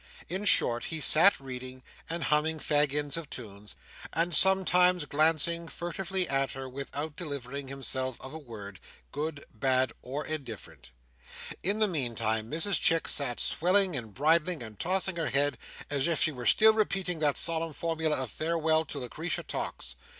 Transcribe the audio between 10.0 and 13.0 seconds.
or indifferent. In the meantime Mrs